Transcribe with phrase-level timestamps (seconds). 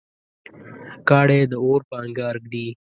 [1.09, 2.67] کاڼی د اور په انګار ږدي.